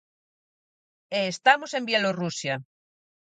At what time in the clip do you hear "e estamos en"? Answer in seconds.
1.17-1.83